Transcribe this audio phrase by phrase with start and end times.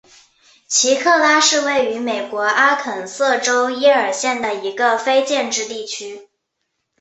[0.67, 6.27] 奇克拉是位于美国阿肯色州耶尔县的一个非建制地区。